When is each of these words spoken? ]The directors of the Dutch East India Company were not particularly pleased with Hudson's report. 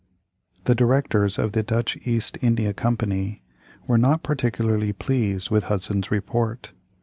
]The 0.65 0.73
directors 0.73 1.37
of 1.37 1.51
the 1.51 1.61
Dutch 1.61 1.95
East 2.05 2.39
India 2.41 2.73
Company 2.73 3.43
were 3.85 3.99
not 3.99 4.23
particularly 4.23 4.93
pleased 4.93 5.51
with 5.51 5.65
Hudson's 5.65 6.09
report. 6.09 6.73